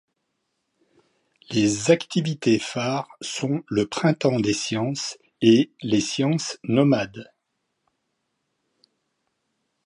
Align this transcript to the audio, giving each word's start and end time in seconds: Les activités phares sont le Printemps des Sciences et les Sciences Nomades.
Les 1.51 1.91
activités 1.91 2.57
phares 2.57 3.07
sont 3.21 3.61
le 3.69 3.85
Printemps 3.85 4.39
des 4.39 4.51
Sciences 4.55 5.15
et 5.43 5.69
les 5.83 6.01
Sciences 6.01 6.57
Nomades. 6.63 7.31